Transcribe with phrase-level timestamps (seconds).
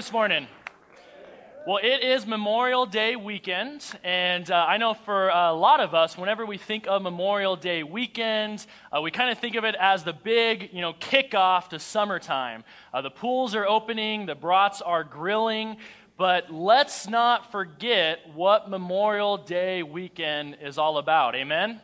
[0.00, 0.46] this morning?
[1.66, 6.16] Well, it is Memorial Day weekend, and uh, I know for a lot of us,
[6.16, 10.02] whenever we think of Memorial Day weekend, uh, we kind of think of it as
[10.02, 12.64] the big, you know, kickoff to summertime.
[12.94, 15.76] Uh, the pools are opening, the brats are grilling,
[16.16, 21.34] but let's not forget what Memorial Day weekend is all about.
[21.34, 21.78] Amen?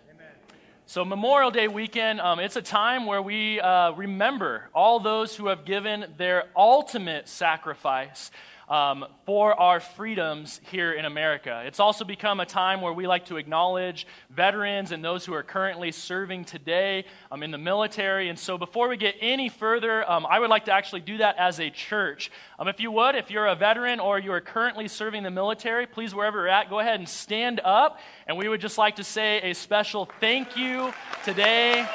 [0.89, 5.49] So, Memorial Day weekend, um, it's a time where we uh, remember all those who
[5.49, 8.31] have given their ultimate sacrifice
[8.69, 11.63] um, for our freedoms here in America.
[11.67, 15.43] It's also become a time where we like to acknowledge veterans and those who are
[15.43, 18.29] currently serving today um, in the military.
[18.29, 21.37] And so, before we get any further, um, I would like to actually do that
[21.39, 22.31] as a church.
[22.59, 25.87] Um, if you would, if you're a veteran or you are currently serving the military,
[25.87, 28.01] please, wherever you're at, go ahead and stand up.
[28.27, 30.93] And we would just like to say a special thank you
[31.25, 31.87] today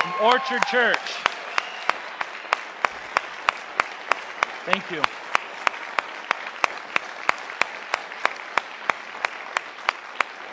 [0.00, 0.98] from Orchard Church.
[4.64, 5.02] Thank you.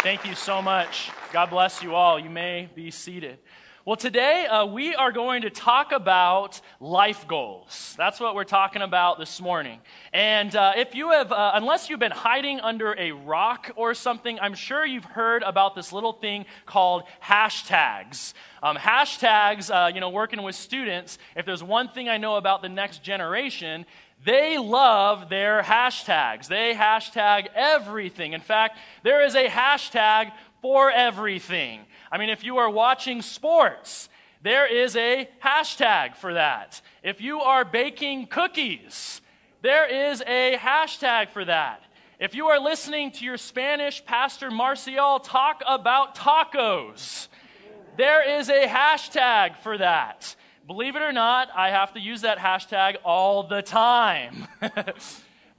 [0.08, 1.12] Thank you so much.
[1.34, 2.18] God bless you all.
[2.18, 3.40] You may be seated.
[3.84, 7.94] Well, today uh, we are going to talk about life goals.
[7.98, 9.82] That's what we're talking about this morning.
[10.14, 14.40] And uh, if you have, uh, unless you've been hiding under a rock or something,
[14.40, 18.34] I'm sure you've heard about this little thing called hashtags.
[18.64, 22.62] Um, hashtags, uh, you know, working with students, if there's one thing I know about
[22.62, 23.86] the next generation,
[24.24, 26.48] they love their hashtags.
[26.48, 28.34] They hashtag everything.
[28.34, 31.82] In fact, there is a hashtag for everything.
[32.12, 34.10] I mean, if you are watching sports,
[34.42, 36.82] there is a hashtag for that.
[37.04, 39.22] If you are baking cookies,
[39.62, 41.84] there is a hashtag for that.
[42.20, 47.28] If you are listening to your Spanish pastor Marcial talk about tacos,
[47.96, 50.36] there is a hashtag for that.
[50.68, 54.50] Believe it or not, I have to use that hashtag all the time.
[54.62, 54.74] well,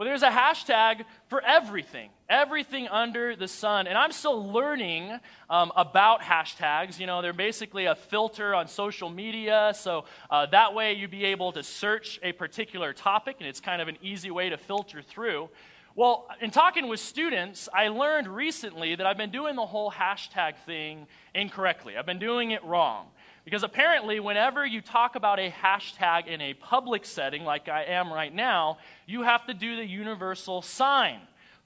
[0.01, 3.87] there's a hashtag for everything, everything under the sun.
[3.87, 7.01] And I'm still learning um, about hashtags.
[7.01, 9.73] You know, they're basically a filter on social media.
[9.75, 13.81] So uh, that way you'd be able to search a particular topic, and it's kind
[13.81, 15.49] of an easy way to filter through.
[15.95, 20.59] Well, in talking with students, I learned recently that I've been doing the whole hashtag
[20.67, 21.97] thing incorrectly.
[21.97, 23.07] I've been doing it wrong.
[23.49, 28.13] Because apparently, whenever you talk about a hashtag in a public setting, like I am
[28.13, 28.77] right now,
[29.07, 31.21] you have to do the universal sign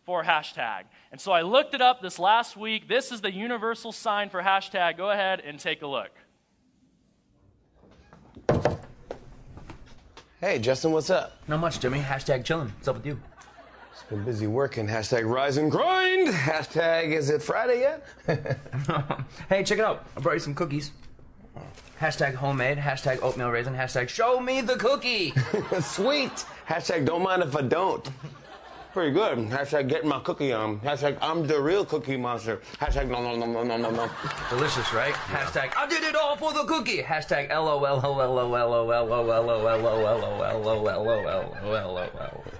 [0.06, 0.82] for hashtag.
[1.10, 2.86] And so I looked it up this last week.
[2.86, 4.96] This is the universal sign for hashtag.
[4.96, 6.12] Go ahead and take a look.
[10.40, 11.36] Hey, Justin, what's up?
[11.48, 11.98] Not much, Jimmy.
[11.98, 12.68] Hashtag chilling.
[12.68, 13.18] What's up with you?
[13.92, 14.86] Just been busy working.
[14.86, 16.28] Hashtag rise and grind.
[16.28, 18.06] Hashtag is it Friday yet?
[19.48, 20.06] hey, check it out.
[20.16, 20.92] I brought you some cookies.
[22.00, 25.32] Hashtag homemade, hashtag oatmeal raisin, hashtag show me the cookie.
[25.80, 26.44] Sweet.
[26.68, 28.10] Hashtag don't mind if I don't.
[28.92, 29.38] Pretty good.
[29.48, 30.80] Hashtag getting my cookie on.
[30.80, 32.60] Hashtag I'm the real cookie monster.
[32.78, 34.10] Hashtag no no no no no no no.
[34.50, 35.14] Delicious, right?
[35.14, 37.02] Hashtag I did it all for the cookie.
[37.02, 37.80] Hashtag LOL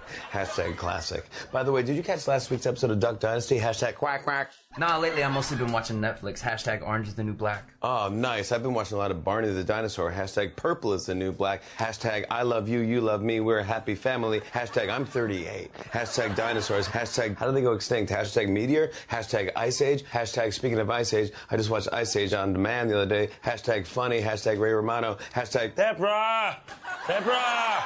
[0.33, 1.25] Hashtag classic.
[1.51, 3.59] By the way, did you catch last week's episode of Duck Dynasty?
[3.59, 4.53] Hashtag quack quack.
[4.79, 6.41] Nah, lately I've mostly been watching Netflix.
[6.41, 7.65] Hashtag Orange is the New Black.
[7.83, 8.53] Oh, nice.
[8.53, 10.11] I've been watching a lot of Barney the Dinosaur.
[10.11, 11.63] Hashtag Purple is the New Black.
[11.79, 14.41] Hashtag I love you, you love me, we're a happy family.
[14.53, 15.73] Hashtag I'm 38.
[15.93, 16.89] Hashtag dinosaurs.
[16.89, 18.11] Hashtag how do they go extinct?
[18.11, 18.93] Hashtag meteor.
[19.11, 20.05] Hashtag Ice Age.
[20.05, 23.29] Hashtag speaking of Ice Age, I just watched Ice Age on demand the other day.
[23.45, 24.21] Hashtag funny.
[24.23, 25.19] Hashtag Ray Romano.
[25.35, 26.59] Hashtag Deborah.
[27.07, 27.85] Deborah.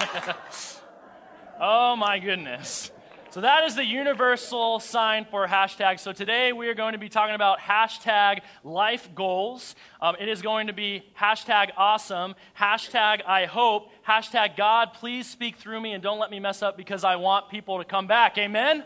[1.62, 2.90] Oh my goodness.
[3.28, 6.00] So that is the universal sign for hashtag.
[6.00, 9.74] So today we are going to be talking about hashtag life goals.
[10.00, 15.56] Um, it is going to be hashtag awesome, hashtag I hope, hashtag God, please speak
[15.56, 18.38] through me and don't let me mess up because I want people to come back.
[18.38, 18.82] Amen?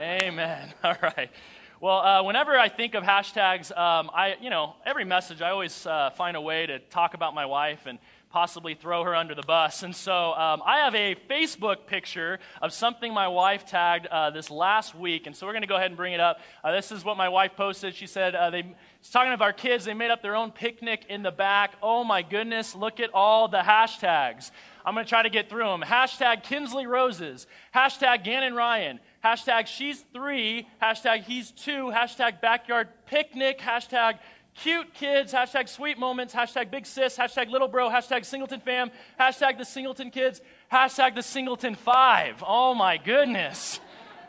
[0.00, 0.74] Amen.
[0.82, 1.30] All right.
[1.78, 5.86] Well, uh, whenever I think of hashtags, um, I, you know, every message I always
[5.86, 8.00] uh, find a way to talk about my wife and
[8.30, 9.82] possibly throw her under the bus.
[9.82, 14.50] And so um, I have a Facebook picture of something my wife tagged uh, this
[14.50, 15.26] last week.
[15.26, 16.40] And so we're going to go ahead and bring it up.
[16.62, 17.94] Uh, this is what my wife posted.
[17.94, 18.62] She said, uh, they,
[19.00, 19.84] she's talking of our kids.
[19.84, 21.74] They made up their own picnic in the back.
[21.82, 24.50] Oh my goodness, look at all the hashtags.
[24.84, 25.82] I'm going to try to get through them.
[25.82, 27.46] Hashtag Kinsley Roses.
[27.74, 29.00] Hashtag Gannon Ryan.
[29.24, 30.68] Hashtag she's three.
[30.80, 31.90] Hashtag he's two.
[31.92, 33.58] Hashtag backyard picnic.
[33.58, 34.20] Hashtag
[34.62, 39.58] cute kids, hashtag sweet moments, hashtag big sis, hashtag little bro, hashtag singleton fam, hashtag
[39.58, 40.40] the singleton kids,
[40.72, 42.42] hashtag the singleton five.
[42.46, 43.80] Oh my goodness.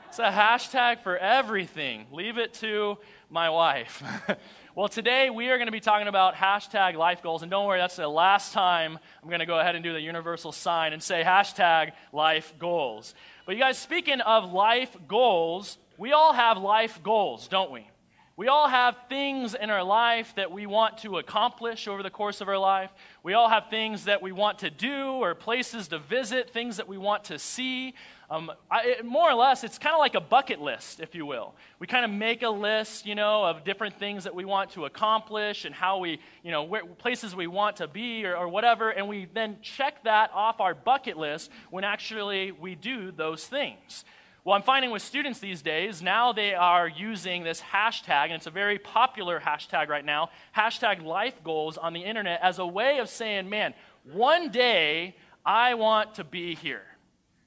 [0.09, 2.07] It's a hashtag for everything.
[2.11, 2.97] Leave it to
[3.29, 4.03] my wife.
[4.77, 7.41] Well, today we are going to be talking about hashtag life goals.
[7.41, 9.99] And don't worry, that's the last time I'm going to go ahead and do the
[9.99, 13.15] universal sign and say hashtag life goals.
[13.47, 17.87] But you guys, speaking of life goals, we all have life goals, don't we?
[18.37, 22.39] We all have things in our life that we want to accomplish over the course
[22.39, 22.91] of our life.
[23.23, 26.87] We all have things that we want to do or places to visit, things that
[26.87, 27.95] we want to see.
[28.29, 31.25] Um, I, it, more or less, it's kind of like a bucket list, if you
[31.25, 31.55] will.
[31.79, 34.85] We kind of make a list, you know, of different things that we want to
[34.85, 38.91] accomplish and how we, you know, where, places we want to be or, or whatever,
[38.91, 44.05] and we then check that off our bucket list when actually we do those things.
[44.47, 48.47] Well, I'm finding with students these days, now they are using this hashtag, and it's
[48.47, 52.99] a very popular hashtag right now, hashtag life goals on the internet as a way
[52.99, 53.73] of saying, man,
[54.05, 56.83] one day I want to be here.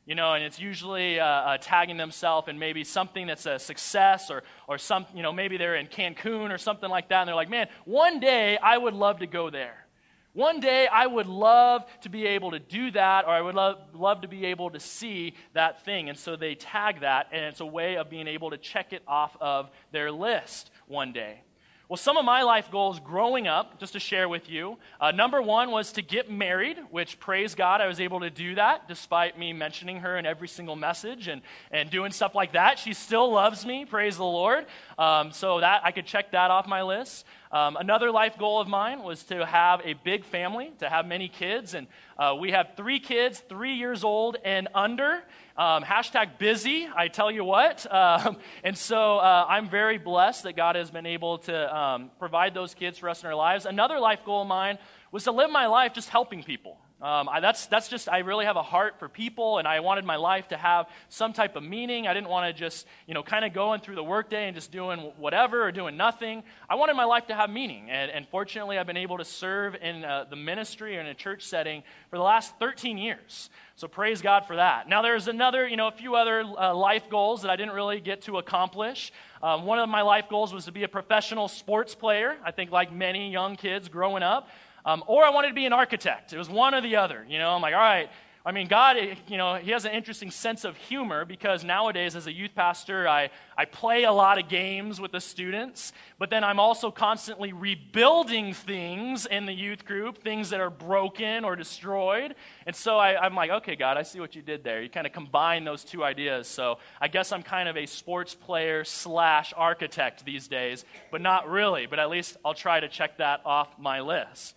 [0.05, 4.31] You know, and it's usually uh, uh, tagging themselves in maybe something that's a success
[4.31, 7.35] or, or some, you know, maybe they're in Cancun or something like that, and they're
[7.35, 9.87] like, man, one day I would love to go there.
[10.32, 13.78] One day I would love to be able to do that, or I would love,
[13.94, 16.08] love to be able to see that thing.
[16.08, 19.02] And so they tag that, and it's a way of being able to check it
[19.08, 21.42] off of their list one day.
[21.90, 25.42] Well, some of my life goals growing up, just to share with you, uh, number
[25.42, 29.37] one was to get married, which praise God, I was able to do that despite
[29.37, 31.42] me mentioning her in every single message and,
[31.72, 32.78] and doing stuff like that.
[32.78, 34.66] She still loves me, praise the Lord.
[34.98, 37.26] Um, so that I could check that off my list.
[37.50, 41.26] Um, another life goal of mine was to have a big family, to have many
[41.26, 41.75] kids.
[41.75, 45.25] And uh, we have three kids, three years old and under.
[45.60, 47.86] Um, hashtag busy, I tell you what.
[48.00, 52.54] Um, and so uh, I'm very blessed that God has been able to um, provide
[52.54, 53.66] those kids for us in our lives.
[53.66, 54.78] Another life goal of mine
[55.12, 56.78] was to live my life just helping people.
[57.02, 60.05] Um, I, that's, that's just, I really have a heart for people, and I wanted
[60.05, 62.06] my life to have some type of meaning.
[62.06, 64.70] I didn't want to just, you know, kind of going through the workday and just
[64.70, 66.43] doing whatever or doing nothing.
[66.69, 69.76] I wanted my life to have meaning, and, and fortunately, I've been able to serve
[69.76, 73.49] in uh, the ministry or in a church setting for the last 13 years.
[73.76, 74.91] So praise God for that.
[74.91, 78.00] Now, there's another, you know, a few other uh, life goals that I didn't really
[78.00, 79.11] get to accomplish.
[79.43, 82.37] Um, one of my life goals was to be a professional sports player.
[82.44, 84.50] I think, like many young kids growing up.
[84.84, 86.32] Um, or I wanted to be an architect.
[86.32, 87.26] It was one or the other.
[87.28, 88.10] You know, I'm like, all right.
[88.44, 88.96] I mean, God,
[89.28, 93.06] you know, He has an interesting sense of humor because nowadays, as a youth pastor,
[93.06, 97.52] I, I play a lot of games with the students, but then I'm also constantly
[97.52, 102.34] rebuilding things in the youth group, things that are broken or destroyed.
[102.66, 104.80] And so I, I'm like, okay, God, I see what you did there.
[104.80, 106.49] You kind of combine those two ideas.
[106.49, 111.46] So I guess I'm kind of a sports player slash architect these days, but not
[111.50, 111.84] really.
[111.84, 114.56] But at least I'll try to check that off my list.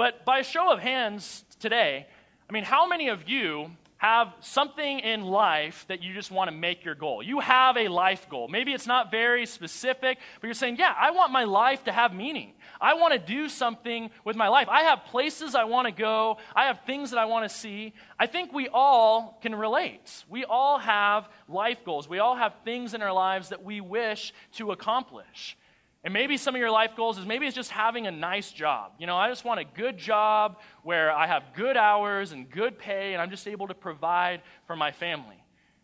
[0.00, 2.06] But by a show of hands today,
[2.48, 6.56] I mean, how many of you have something in life that you just want to
[6.56, 7.22] make your goal?
[7.22, 8.48] You have a life goal.
[8.48, 12.14] Maybe it's not very specific, but you're saying, yeah, I want my life to have
[12.14, 12.54] meaning.
[12.80, 14.70] I want to do something with my life.
[14.70, 17.92] I have places I want to go, I have things that I want to see.
[18.18, 20.24] I think we all can relate.
[20.30, 24.32] We all have life goals, we all have things in our lives that we wish
[24.52, 25.58] to accomplish.
[26.02, 28.92] And maybe some of your life goals is maybe it's just having a nice job.
[28.98, 32.78] You know, I just want a good job where I have good hours and good
[32.78, 35.36] pay and I'm just able to provide for my family.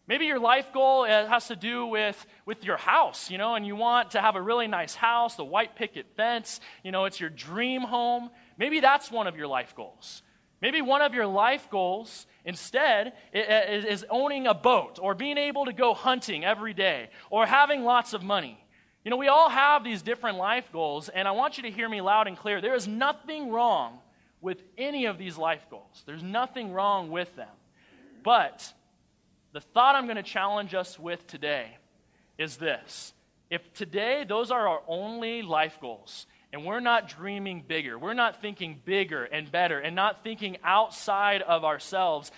[0.09, 3.77] Maybe your life goal has to do with, with your house, you know, and you
[3.77, 7.29] want to have a really nice house, the white picket fence, you know, it's your
[7.29, 8.31] dream home.
[8.57, 10.23] Maybe that's one of your life goals.
[10.63, 15.73] Maybe one of your life goals instead is owning a boat or being able to
[15.73, 18.65] go hunting every day or having lots of money.
[19.07, 21.89] You know, we all have these different life goals, and I want you to hear
[21.89, 22.61] me loud and clear.
[22.61, 24.01] There is nothing wrong
[24.41, 27.55] with any of these life goals, there's nothing wrong with them.
[28.25, 28.75] But
[29.53, 31.77] the thought I'm going to challenge us with today
[32.37, 33.15] is this.
[33.49, 38.43] If today those are our only life goals, and we're not dreaming bigger, we're not
[38.43, 42.33] thinking bigger and better, and not thinking outside of ourselves,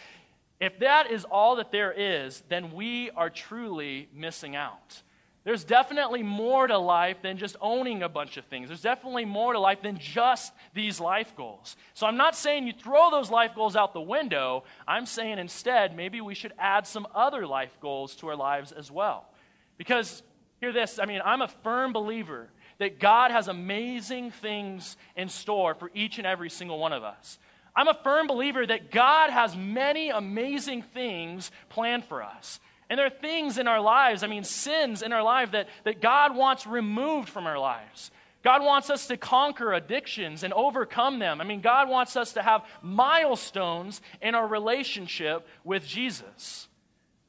[0.61, 5.01] if that is all that there is, then we are truly missing out.
[5.49, 8.69] There's definitely more to life than just owning a bunch of things.
[8.69, 11.75] There's definitely more to life than just these life goals.
[11.95, 14.65] So I'm not saying you throw those life goals out the window.
[14.87, 18.91] I'm saying instead, maybe we should add some other life goals to our lives as
[18.91, 19.31] well.
[19.79, 20.23] Because,
[20.61, 25.75] hear this, I mean, I'm a firm believer that God has amazing things in store
[25.75, 27.39] for each and every single one of us.
[27.75, 32.61] I'm a firm believer that God has many amazing things planned for us.
[32.91, 36.01] And there are things in our lives, I mean, sins in our life that, that
[36.01, 38.11] God wants removed from our lives.
[38.43, 41.41] God wants us to conquer addictions and overcome them.
[41.41, 46.69] I mean, God wants us to have milestones in our relationship with Jesus.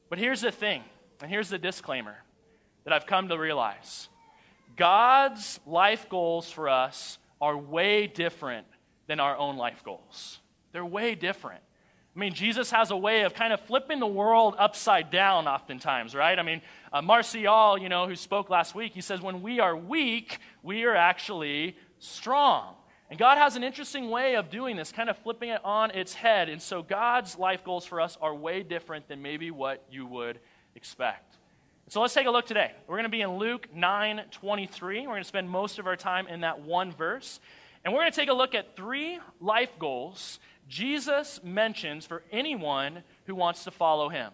[0.08, 0.82] But here's the thing,
[1.20, 2.16] and here's the disclaimer
[2.84, 4.08] that I've come to realize
[4.76, 8.66] God's life goals for us are way different
[9.08, 10.38] than our own life goals.
[10.72, 11.62] They're way different.
[12.20, 16.14] I mean, Jesus has a way of kind of flipping the world upside down, oftentimes,
[16.14, 16.38] right?
[16.38, 16.60] I mean,
[16.92, 20.84] uh, Marcial, you know, who spoke last week, he says, when we are weak, we
[20.84, 22.74] are actually strong.
[23.08, 26.12] And God has an interesting way of doing this, kind of flipping it on its
[26.12, 26.50] head.
[26.50, 30.40] And so God's life goals for us are way different than maybe what you would
[30.74, 31.38] expect.
[31.88, 32.72] So let's take a look today.
[32.86, 35.00] We're going to be in Luke 9 23.
[35.00, 37.40] We're going to spend most of our time in that one verse.
[37.82, 40.38] And we're going to take a look at three life goals
[40.70, 44.30] Jesus mentions for anyone who wants to follow him.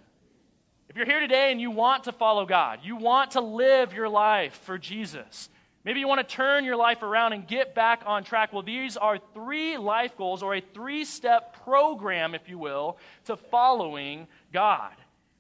[0.91, 4.11] If you're here today and you want to follow God, you want to live your
[4.11, 5.49] life for Jesus,
[5.83, 8.53] maybe you want to turn your life around and get back on track.
[8.53, 13.39] Well, these are three life goals or a three step program, if you will, to
[13.39, 14.93] following God.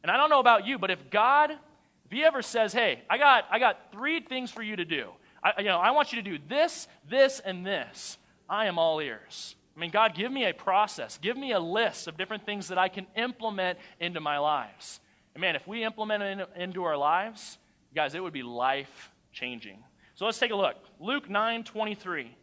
[0.03, 3.19] And I don't know about you, but if God, if He ever says, hey, I
[3.19, 5.11] got, I got three things for you to do,
[5.43, 8.17] I, you know, I want you to do this, this, and this,
[8.49, 9.57] I am all ears.
[9.77, 11.19] I mean, God, give me a process.
[11.19, 15.01] Give me a list of different things that I can implement into my lives.
[15.35, 17.59] And man, if we implement it into our lives,
[17.95, 19.79] guys, it would be life changing.
[20.15, 20.77] So let's take a look.
[20.99, 22.35] Luke 9 23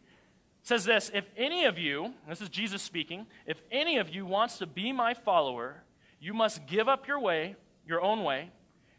[0.62, 4.60] says this If any of you, this is Jesus speaking, if any of you wants
[4.60, 5.84] to be my follower,
[6.20, 8.52] you must give up your way, your own way,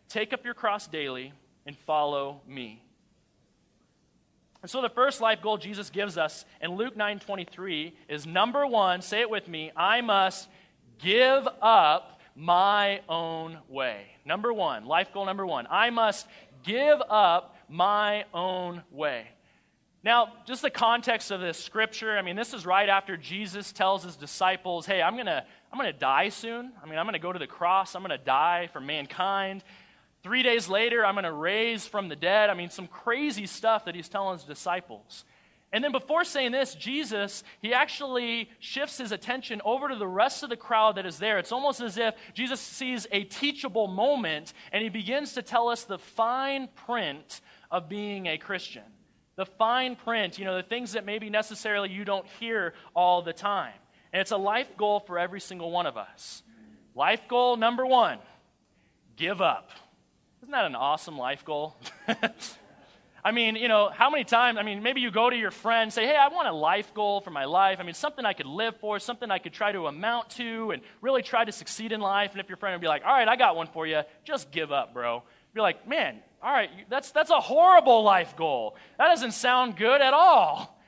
[0.09, 1.33] take up your cross daily,
[1.67, 2.84] and follow me.
[4.65, 9.03] And so the first life goal Jesus gives us in Luke 9:23 is number 1,
[9.03, 10.49] say it with me, I must
[10.99, 14.07] give up my own way.
[14.25, 16.27] Number 1, life goal number 1, I must
[16.63, 19.27] give up my own way.
[20.03, 24.03] Now, just the context of this scripture, I mean, this is right after Jesus tells
[24.03, 25.45] his disciples, hey, I'm going to
[25.75, 26.73] I'm going to die soon.
[26.83, 27.97] I mean, I'm going to go to the cross.
[27.97, 29.63] I'm going to die for mankind.
[30.25, 32.49] Three days later, I'm going to raise from the dead.
[32.49, 35.27] I mean, some crazy stuff that he's telling his disciples.
[35.71, 40.43] And then before saying this, Jesus, he actually shifts his attention over to the rest
[40.43, 41.39] of the crowd that is there.
[41.39, 45.85] It's almost as if Jesus sees a teachable moment and he begins to tell us
[45.85, 48.85] the fine print of being a Christian.
[49.37, 53.35] The fine print, you know, the things that maybe necessarily you don't hear all the
[53.35, 53.75] time.
[54.15, 56.43] And it's a life goal for every single one of us.
[56.95, 58.21] Life goal number one
[59.17, 59.71] give up.
[60.45, 61.75] Isn't that an awesome life goal?
[63.25, 65.91] I mean, you know, how many times, I mean, maybe you go to your friend,
[65.91, 67.79] say, hey, I want a life goal for my life.
[67.81, 70.83] I mean, something I could live for, something I could try to amount to and
[71.01, 72.33] really try to succeed in life.
[72.33, 74.53] And if your friend would be like, all right, I got one for you, just
[74.53, 75.23] give up, bro.
[75.55, 78.77] Be like, man, all right, that's, that's a horrible life goal.
[78.99, 80.79] That doesn't sound good at all.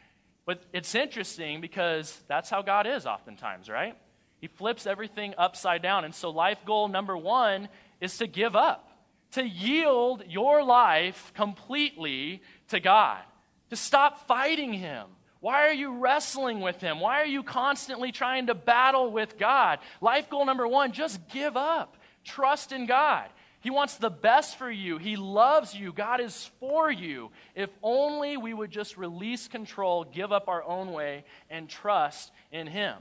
[0.45, 3.97] But it's interesting because that's how God is oftentimes, right?
[4.39, 6.05] He flips everything upside down.
[6.05, 7.71] And so, life goal number one
[8.03, 8.86] is to give up
[9.33, 13.23] to yield your life completely to God,
[13.71, 15.07] to stop fighting Him.
[15.41, 17.01] Why are you wrestling with Him?
[17.01, 19.79] Why are you constantly trying to battle with God?
[20.01, 21.97] Life goal number one just give up.
[22.25, 23.29] Trust in God.
[23.61, 24.99] He wants the best for you.
[24.99, 25.93] He loves you.
[25.93, 27.31] God is for you.
[27.55, 32.67] If only we would just release control, give up our own way, and trust in
[32.67, 32.97] Him.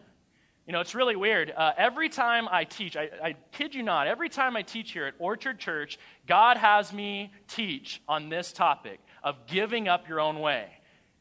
[0.66, 1.54] You know, it's really weird.
[1.56, 5.06] Uh, every time I teach, I, I kid you not, every time I teach here
[5.06, 10.40] at Orchard Church, God has me teach on this topic of giving up your own
[10.40, 10.68] way.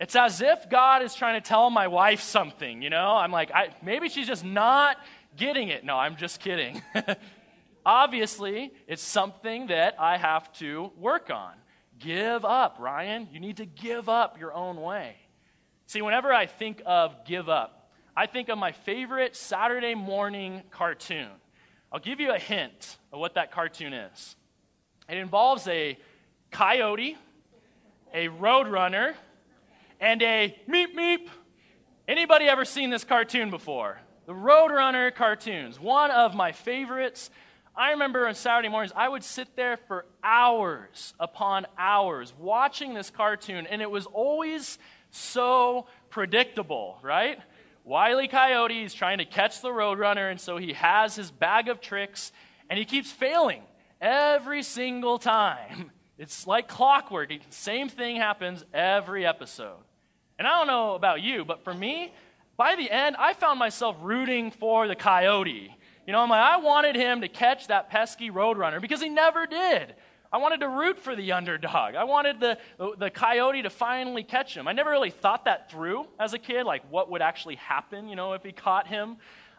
[0.01, 3.11] It's as if God is trying to tell my wife something, you know?
[3.11, 4.97] I'm like, I, maybe she's just not
[5.37, 5.85] getting it.
[5.85, 6.83] No, I'm just kidding.
[7.87, 11.53] Obviously, it's something that I have to work on.
[11.99, 13.29] Give up, Ryan.
[13.31, 15.17] You need to give up your own way.
[15.87, 17.84] See, whenever I think of give up,
[18.17, 21.29] I think of my favorite Saturday morning cartoon.
[21.91, 24.37] I'll give you a hint of what that cartoon is.
[25.09, 25.99] It involves a
[26.53, 27.17] coyote,
[28.13, 29.15] a roadrunner,
[30.01, 31.27] and a meep meep.
[32.07, 33.99] Anybody ever seen this cartoon before?
[34.27, 37.31] The Roadrunner cartoons, one of my favorites.
[37.75, 43.11] I remember on Saturday mornings, I would sit there for hours upon hours watching this
[43.11, 44.79] cartoon, and it was always
[45.11, 47.41] so predictable, right?
[47.85, 51.83] Wiley Coyote is trying to catch the Roadrunner, and so he has his bag of
[51.83, 52.33] tricks,
[52.71, 53.63] and he keeps failing
[54.01, 55.91] every single time.
[56.17, 57.33] It's like clockwork.
[57.51, 59.81] Same thing happens every episode.
[60.39, 62.13] And I don't know about you, but for me,
[62.57, 65.77] by the end, I found myself rooting for the Coyote.
[66.07, 69.45] You know, I'm like, I wanted him to catch that pesky Roadrunner because he never
[69.47, 69.97] did.
[70.35, 71.95] I wanted to root for the underdog.
[71.95, 72.59] I wanted the,
[72.99, 74.67] the coyote to finally catch him.
[74.67, 78.17] I never really thought that through as a kid, like what would actually happen, you
[78.17, 79.11] know, if he caught him.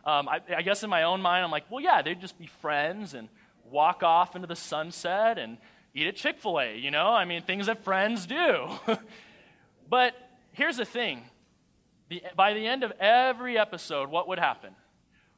[0.04, 2.48] Um, I, I guess in my own mind, I'm like, well, yeah, they'd just be
[2.48, 3.30] friends and
[3.72, 5.60] walk off into the sunset and
[5.94, 7.08] eat at Chick fil A, you know?
[7.08, 8.68] I mean, things that friends do.
[9.90, 10.14] but
[10.52, 11.22] here's the thing
[12.10, 14.76] the, by the end of every episode, what would happen?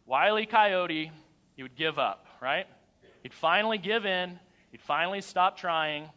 [0.08, 1.12] Wiley Coyote,
[1.56, 2.65] he would give up, right?
[3.22, 4.39] He'd finally give in,
[4.78, 6.10] he'd finally stop trying.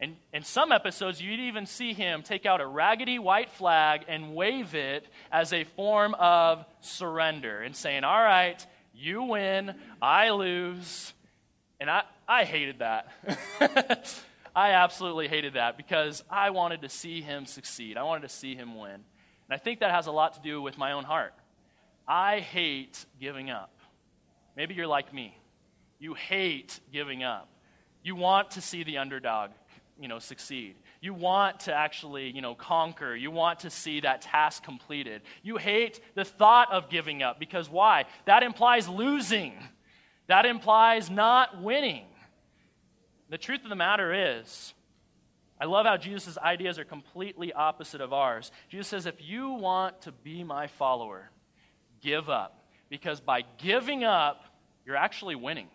[0.00, 4.34] And in some episodes, you'd even see him take out a raggedy white flag and
[4.34, 11.12] wave it as a form of surrender and saying, All right, you win, I lose.
[11.80, 13.08] And I, I hated that.
[14.56, 17.96] I absolutely hated that because I wanted to see him succeed.
[17.96, 18.94] I wanted to see him win.
[18.94, 19.04] And
[19.50, 21.34] I think that has a lot to do with my own heart.
[22.06, 23.72] I hate giving up.
[24.56, 25.38] Maybe you're like me.
[26.00, 27.48] You hate giving up.
[28.02, 29.50] You want to see the underdog,
[30.00, 30.76] you know, succeed.
[31.00, 33.14] You want to actually, you know, conquer.
[33.14, 35.22] You want to see that task completed.
[35.42, 38.06] You hate the thought of giving up because why?
[38.24, 39.54] That implies losing.
[40.26, 42.04] That implies not winning.
[43.30, 44.72] The truth of the matter is,
[45.60, 48.52] I love how Jesus' ideas are completely opposite of ours.
[48.68, 51.30] Jesus says, if you want to be my follower,
[52.00, 52.64] give up.
[52.88, 54.44] Because by giving up,
[54.86, 55.68] you're actually winning.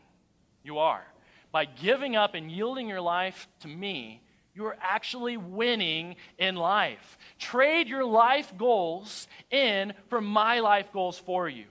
[0.64, 1.06] You are.
[1.54, 4.24] By giving up and yielding your life to me,
[4.56, 7.18] you are actually winning in life.
[7.38, 11.66] Trade your life goals in for my life goals for you.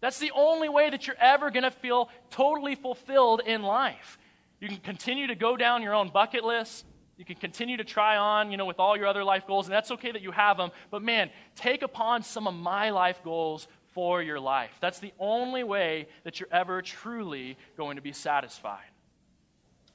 [0.00, 4.18] That's the only way that you're ever going to feel totally fulfilled in life.
[4.60, 6.86] You can continue to go down your own bucket list.
[7.18, 9.74] You can continue to try on, you know, with all your other life goals, and
[9.74, 10.70] that's okay that you have them.
[10.90, 14.70] But man, take upon some of my life goals for your life.
[14.80, 18.86] That's the only way that you're ever truly going to be satisfied.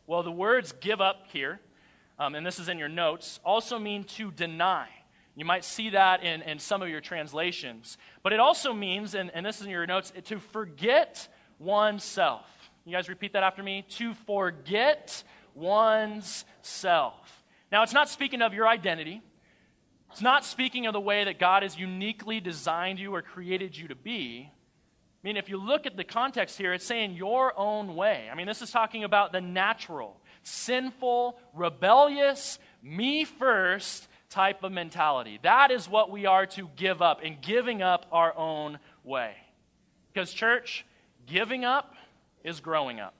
[0.05, 1.59] Well, the words give up here,
[2.19, 4.87] um, and this is in your notes, also mean to deny.
[5.35, 7.97] You might see that in, in some of your translations.
[8.21, 12.45] But it also means, and, and this is in your notes, to forget oneself.
[12.85, 13.85] You guys repeat that after me?
[13.91, 15.23] To forget
[15.55, 17.43] one's self.
[17.71, 19.21] Now, it's not speaking of your identity.
[20.11, 23.87] It's not speaking of the way that God has uniquely designed you or created you
[23.87, 24.51] to be.
[25.23, 28.27] I mean, if you look at the context here, it's saying your own way.
[28.29, 35.39] I mean, this is talking about the natural, sinful, rebellious, me first type of mentality.
[35.41, 39.33] That is what we are to give up, and giving up our own way.
[40.11, 40.85] Because, church,
[41.25, 41.95] giving up
[42.43, 43.15] is growing up.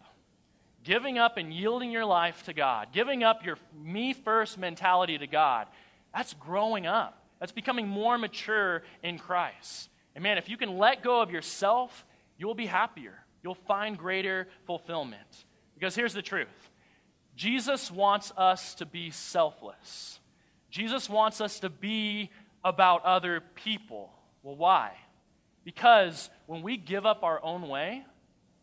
[0.84, 5.28] Giving up and yielding your life to God, giving up your me first mentality to
[5.28, 5.68] God,
[6.14, 7.18] that's growing up.
[7.40, 9.90] That's becoming more mature in Christ.
[10.16, 12.06] And man, if you can let go of yourself,
[12.38, 13.14] you'll be happier.
[13.44, 15.46] You'll find greater fulfillment.
[15.74, 16.48] Because here's the truth
[17.36, 20.20] Jesus wants us to be selfless.
[20.70, 22.30] Jesus wants us to be
[22.64, 24.12] about other people.
[24.42, 24.94] Well, why?
[25.64, 28.04] Because when we give up our own way,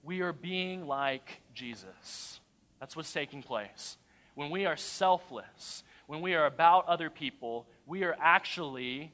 [0.03, 2.41] we are being like Jesus.
[2.79, 3.97] That's what's taking place.
[4.35, 9.13] When we are selfless, when we are about other people, we are actually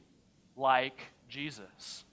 [0.57, 2.05] like Jesus.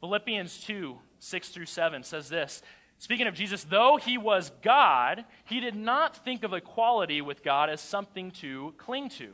[0.00, 2.62] Philippians 2 6 through 7 says this
[2.98, 7.70] Speaking of Jesus, though he was God, he did not think of equality with God
[7.70, 9.32] as something to cling to.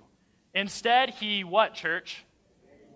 [0.54, 2.24] Instead, he, what, church?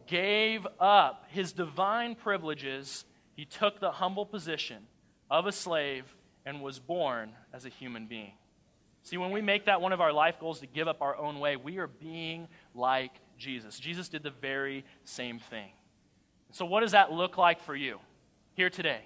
[0.07, 3.05] Gave up his divine privileges.
[3.35, 4.87] He took the humble position
[5.29, 6.05] of a slave
[6.47, 8.33] and was born as a human being.
[9.03, 11.41] See, when we make that one of our life goals to give up our own
[11.41, 13.79] way, we are being like Jesus.
[13.79, 15.71] Jesus did the very same thing.
[16.53, 17.99] So, what does that look like for you
[18.55, 19.03] here today?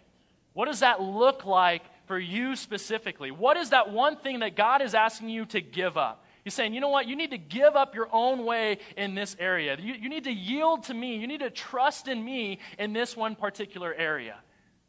[0.55, 3.31] What does that look like for you specifically?
[3.31, 6.25] What is that one thing that God is asking you to give up?
[6.45, 7.07] He's saying, you know what?
[7.07, 9.77] You need to give up your own way in this area.
[9.81, 11.17] You, you need to yield to me.
[11.17, 14.37] You need to trust in me in this one particular area.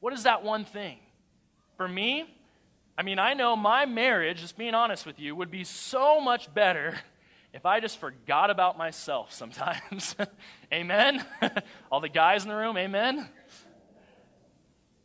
[0.01, 0.97] What is that one thing?
[1.77, 2.29] For me,
[2.97, 6.53] I mean, I know my marriage, just being honest with you, would be so much
[6.53, 6.95] better
[7.55, 10.13] if I just forgot about myself sometimes.
[10.73, 11.23] amen?
[11.91, 13.29] All the guys in the room, amen?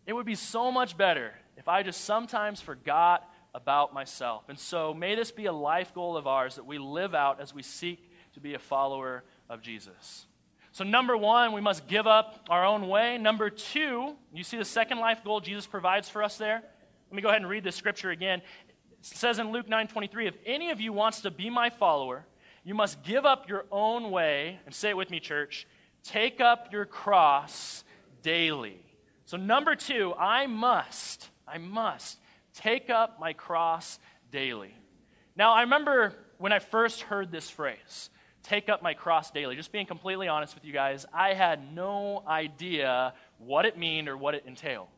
[0.04, 4.48] It would be so much better if I just sometimes forgot about myself.
[4.48, 7.54] And so may this be a life goal of ours that we live out as
[7.54, 10.26] we seek to be a follower of Jesus.
[10.72, 13.16] So, number one, we must give up our own way.
[13.18, 16.62] Number two, you see the second life goal Jesus provides for us there?
[17.10, 18.42] Let me go ahead and read this scripture again.
[18.90, 22.24] It says in Luke 9 23, if any of you wants to be my follower,
[22.64, 25.66] you must give up your own way, and say it with me, church,
[26.02, 27.84] take up your cross
[28.22, 28.80] daily.
[29.24, 32.18] So, number two, I must, I must
[32.54, 33.98] take up my cross
[34.30, 34.74] daily.
[35.36, 38.10] Now, I remember when I first heard this phrase
[38.42, 39.54] take up my cross daily.
[39.54, 44.16] Just being completely honest with you guys, I had no idea what it meant or
[44.16, 44.88] what it entailed.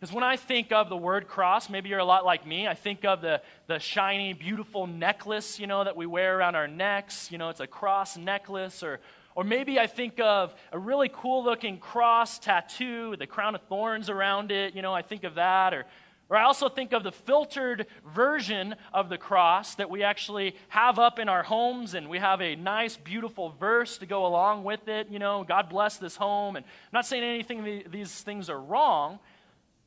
[0.00, 2.66] Because when I think of the word cross, maybe you're a lot like me.
[2.66, 6.66] I think of the, the shiny, beautiful necklace, you know, that we wear around our
[6.66, 7.30] necks.
[7.30, 8.82] You know, it's a cross necklace.
[8.82, 9.00] Or,
[9.34, 13.60] or maybe I think of a really cool looking cross tattoo with the crown of
[13.68, 14.74] thorns around it.
[14.74, 15.74] You know, I think of that.
[15.74, 15.84] Or,
[16.30, 20.98] or I also think of the filtered version of the cross that we actually have
[20.98, 24.88] up in our homes, and we have a nice, beautiful verse to go along with
[24.88, 25.08] it.
[25.10, 26.56] You know, God bless this home.
[26.56, 29.18] And I'm not saying anything these things are wrong.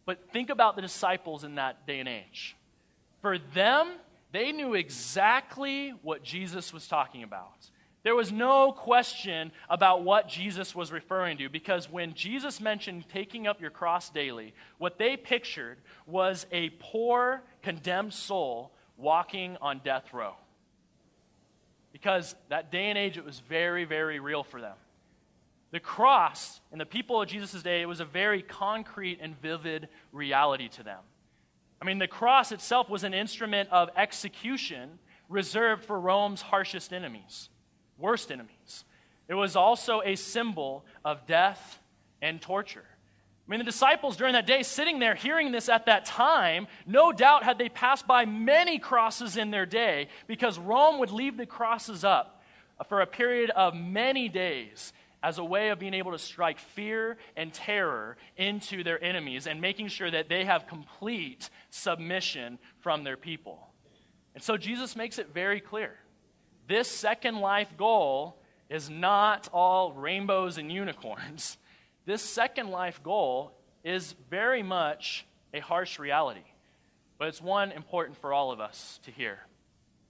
[0.05, 2.55] But think about the disciples in that day and age.
[3.21, 3.93] For them,
[4.31, 7.69] they knew exactly what Jesus was talking about.
[8.03, 13.47] There was no question about what Jesus was referring to because when Jesus mentioned taking
[13.47, 20.13] up your cross daily, what they pictured was a poor, condemned soul walking on death
[20.13, 20.35] row.
[21.93, 24.75] Because that day and age, it was very, very real for them.
[25.73, 29.89] The cross, and the people of Jesus' day, it was a very concrete and vivid
[30.11, 30.99] reality to them.
[31.81, 37.49] I mean, the cross itself was an instrument of execution reserved for Rome's harshest enemies,
[37.97, 38.85] worst enemies.
[39.27, 41.81] It was also a symbol of death
[42.21, 42.85] and torture.
[42.85, 47.11] I mean, the disciples during that day, sitting there hearing this at that time, no
[47.11, 51.47] doubt had they passed by many crosses in their day because Rome would leave the
[51.47, 52.43] crosses up
[52.87, 57.17] for a period of many days as a way of being able to strike fear
[57.37, 63.15] and terror into their enemies and making sure that they have complete submission from their
[63.15, 63.69] people.
[64.35, 65.95] And so Jesus makes it very clear
[66.67, 68.37] this second life goal
[68.69, 71.57] is not all rainbows and unicorns.
[72.05, 76.43] This second life goal is very much a harsh reality,
[77.17, 79.39] but it's one important for all of us to hear.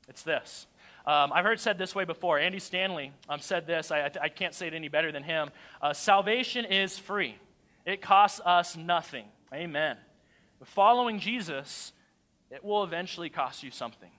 [0.07, 0.65] It's this
[1.05, 2.39] um, I've heard said this way before.
[2.39, 3.91] Andy Stanley um, said this.
[3.91, 5.49] I, I, can't say it any better than him.
[5.81, 7.35] Uh, Salvation is free,
[7.85, 9.25] it costs us nothing.
[9.53, 9.97] Amen.
[10.59, 11.91] But following Jesus,
[12.49, 14.09] it will eventually cost you something.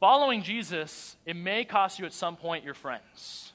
[0.00, 3.52] Following Jesus, it may cost you at some point your friends.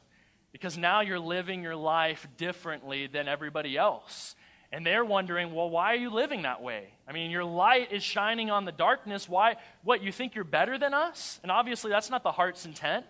[0.51, 4.35] Because now you're living your life differently than everybody else.
[4.71, 6.89] And they're wondering, well, why are you living that way?
[7.07, 9.27] I mean, your light is shining on the darkness.
[9.27, 9.55] Why?
[9.83, 11.39] What, you think you're better than us?
[11.41, 13.05] And obviously, that's not the heart's intent.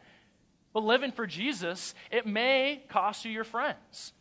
[0.73, 4.13] But living for Jesus, it may cost you your friends.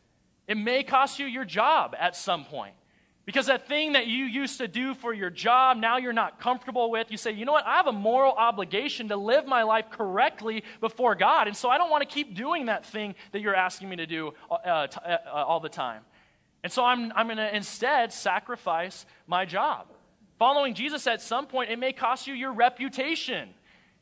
[0.48, 2.74] It may cost you your job at some point.
[3.24, 6.90] Because that thing that you used to do for your job, now you're not comfortable
[6.90, 9.90] with, you say, you know what, I have a moral obligation to live my life
[9.90, 11.46] correctly before God.
[11.46, 14.06] And so I don't want to keep doing that thing that you're asking me to
[14.06, 16.04] do uh, t- uh, all the time.
[16.62, 19.86] And so I'm, I'm going to instead sacrifice my job.
[20.38, 23.50] Following Jesus at some point, it may cost you your reputation.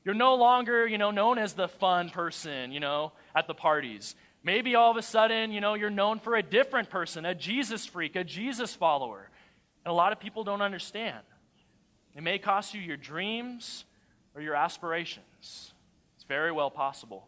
[0.05, 4.15] You're no longer, you know, known as the fun person, you know, at the parties.
[4.43, 7.87] Maybe all of a sudden, you know, you're known for a different person, a Jesus
[7.87, 9.29] freak, a Jesus follower.
[9.85, 11.19] And a lot of people don't understand.
[12.15, 13.85] It may cost you your dreams
[14.35, 15.73] or your aspirations.
[16.15, 17.27] It's very well possible.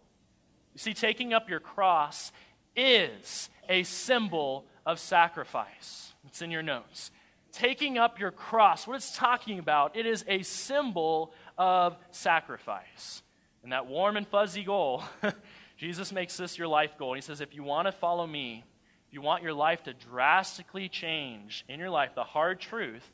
[0.75, 2.31] You see, taking up your cross
[2.79, 6.15] is a symbol of sacrifice.
[6.27, 7.11] It's in your notes.
[7.53, 13.23] Taking up your cross, what it's talking about, it is a symbol of sacrifice.
[13.63, 15.03] And that warm and fuzzy goal,
[15.77, 17.13] Jesus makes this your life goal.
[17.13, 18.65] And he says, if you want to follow me,
[19.09, 23.11] if you want your life to drastically change in your life, the hard truth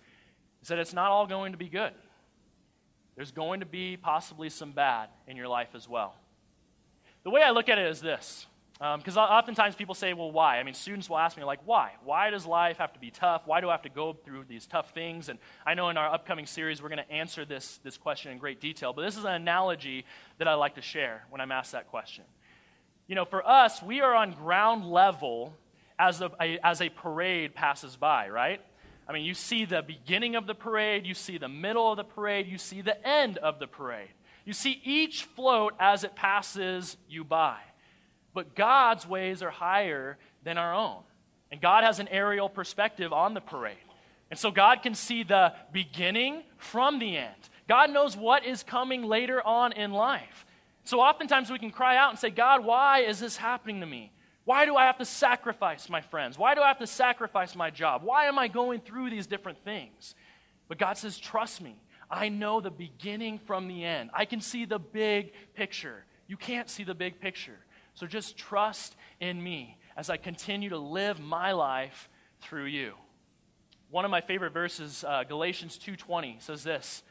[0.61, 1.93] is that it's not all going to be good.
[3.17, 6.17] There's going to be possibly some bad in your life as well.
[7.23, 8.47] The way I look at it is this
[8.99, 10.59] because um, oftentimes people say, well, why?
[10.59, 11.93] I mean, students will ask me, like, why?
[12.03, 13.43] Why does life have to be tough?
[13.47, 15.31] Why do I have to go through these tough things?
[15.31, 18.39] And I know in our upcoming series we're going to answer this, this question in
[18.39, 20.05] great detail, but this is an analogy
[20.37, 22.25] that I like to share when I'm asked that question.
[23.07, 25.55] You know, for us, we are on ground level
[25.99, 28.61] as a, a as a parade passes by, right?
[29.07, 32.05] I mean, you see the beginning of the parade, you see the middle of the
[32.05, 34.09] parade, you see the end of the parade.
[34.45, 37.59] You see each float as it passes you by.
[38.35, 41.03] But God's ways are higher than our own.
[41.51, 43.77] And God has an aerial perspective on the parade.
[44.31, 47.49] And so God can see the beginning from the end.
[47.69, 50.45] God knows what is coming later on in life.
[50.83, 54.11] So oftentimes we can cry out and say, God, why is this happening to me?
[54.45, 56.37] Why do I have to sacrifice my friends?
[56.37, 58.03] Why do I have to sacrifice my job?
[58.03, 60.15] Why am I going through these different things?
[60.69, 61.77] But God says, Trust me.
[62.11, 64.11] I know the beginning from the end.
[64.13, 66.05] I can see the big picture.
[66.27, 67.59] You can't see the big picture.
[67.95, 72.09] So just trust in me as I continue to live my life
[72.41, 72.95] through you.
[73.91, 77.05] One of my favorite verses, uh, Galatians 2:20, says this: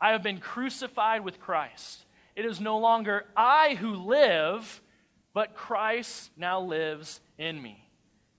[0.00, 2.04] "I have been crucified with Christ.
[2.34, 4.82] It is no longer I who live,
[5.32, 7.88] but Christ now lives in me.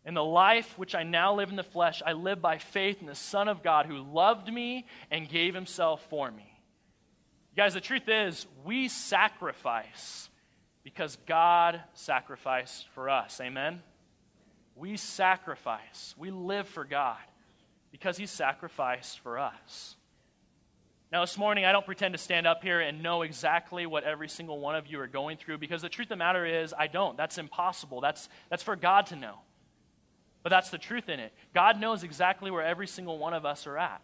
[0.04, 3.08] In the life which I now live in the flesh, I live by faith in
[3.08, 6.62] the Son of God who loved me and gave himself for me.
[7.52, 10.30] You Guys, the truth is, we sacrifice
[10.86, 13.42] because God sacrificed for us.
[13.42, 13.82] Amen?
[14.76, 16.14] We sacrifice.
[16.18, 17.18] We live for God
[17.92, 19.96] because He sacrificed for us.
[21.12, 24.30] Now, this morning, I don't pretend to stand up here and know exactly what every
[24.30, 26.88] single one of you are going through because the truth of the matter is, I
[26.88, 27.18] don't.
[27.18, 28.00] That's impossible.
[28.00, 29.40] That's, that's for God to know.
[30.44, 31.34] But that's the truth in it.
[31.54, 34.02] God knows exactly where every single one of us are at.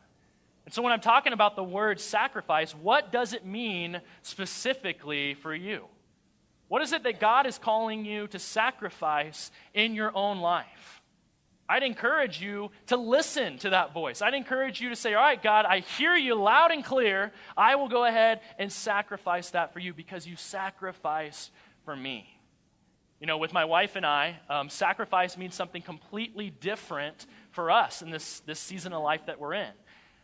[0.66, 5.54] And so when I'm talking about the word sacrifice, what does it mean specifically for
[5.54, 5.86] you?
[6.72, 11.02] What is it that God is calling you to sacrifice in your own life?
[11.68, 14.22] I'd encourage you to listen to that voice.
[14.22, 17.34] I'd encourage you to say, All right, God, I hear you loud and clear.
[17.58, 21.52] I will go ahead and sacrifice that for you because you sacrificed
[21.84, 22.40] for me.
[23.20, 28.02] You know, with my wife and I, um, sacrifice means something completely different for us
[28.02, 29.72] in this, this season of life that we're in.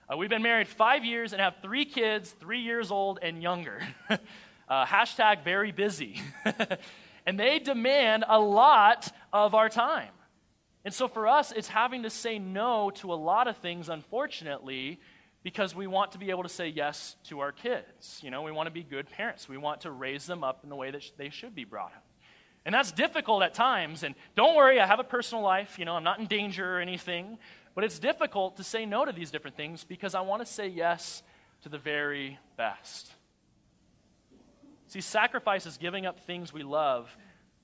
[0.10, 3.82] Uh, we've been married five years and have three kids, three years old and younger.
[4.67, 6.21] uh, hashtag very busy.
[7.25, 10.12] and they demand a lot of our time.
[10.86, 14.99] And so for us, it's having to say no to a lot of things, unfortunately,
[15.43, 18.19] because we want to be able to say yes to our kids.
[18.23, 19.49] You know, we want to be good parents.
[19.49, 21.93] We want to raise them up in the way that sh- they should be brought
[21.93, 22.03] up.
[22.65, 24.03] And that's difficult at times.
[24.03, 25.80] And don't worry, I have a personal life.
[25.80, 27.38] You know, I'm not in danger or anything.
[27.75, 30.67] But it's difficult to say no to these different things because I want to say
[30.67, 31.21] yes
[31.62, 33.12] to the very best.
[34.88, 37.15] See, sacrifice is giving up things we love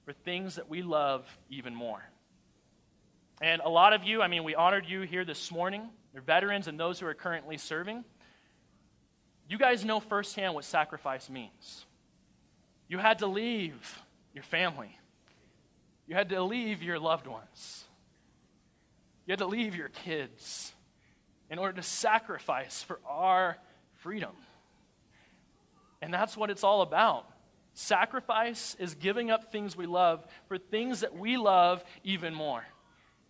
[0.05, 2.03] for things that we love even more.
[3.41, 5.89] And a lot of you, I mean, we honored you here this morning.
[6.11, 8.03] They're veterans and those who are currently serving.
[9.49, 11.85] You guys know firsthand what sacrifice means.
[12.87, 14.01] You had to leave
[14.33, 14.97] your family.
[16.07, 17.85] You had to leave your loved ones.
[19.25, 20.73] You had to leave your kids
[21.49, 23.57] in order to sacrifice for our
[23.99, 24.31] freedom.
[26.03, 27.25] And that's what it's all about.
[27.73, 32.65] Sacrifice is giving up things we love for things that we love even more.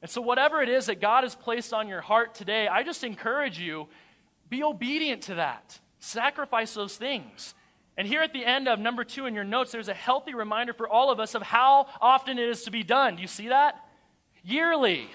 [0.01, 3.03] And so, whatever it is that God has placed on your heart today, I just
[3.03, 3.88] encourage you
[4.49, 5.79] be obedient to that.
[5.99, 7.53] Sacrifice those things.
[7.95, 10.73] And here at the end of number two in your notes, there's a healthy reminder
[10.73, 13.17] for all of us of how often it is to be done.
[13.17, 13.75] Do you see that?
[14.43, 15.07] Yearly.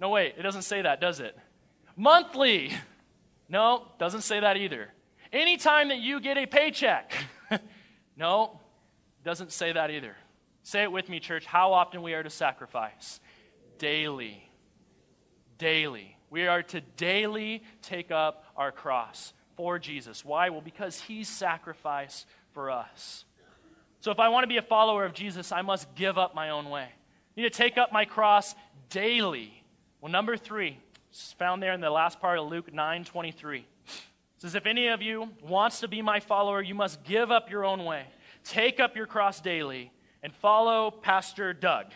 [0.00, 1.36] No, wait, it doesn't say that, does it?
[1.94, 2.72] Monthly.
[3.52, 4.92] No, doesn't say that either.
[5.32, 7.12] Anytime that you get a paycheck.
[8.16, 8.60] no,
[9.24, 10.16] doesn't say that either.
[10.62, 13.20] Say it with me, church, how often we are to sacrifice.
[13.78, 14.48] Daily.
[15.58, 16.16] Daily.
[16.30, 20.24] We are to daily take up our cross for Jesus.
[20.24, 20.50] Why?
[20.50, 23.24] Well, because he sacrificed for us.
[24.00, 26.50] So if I want to be a follower of Jesus, I must give up my
[26.50, 26.84] own way.
[26.84, 28.54] I need to take up my cross
[28.88, 29.62] daily.
[30.00, 30.78] Well, number three,
[31.38, 33.66] found there in the last part of Luke 9 23.
[34.40, 37.50] It says, If any of you wants to be my follower, you must give up
[37.50, 38.06] your own way,
[38.42, 41.88] take up your cross daily, and follow Pastor Doug.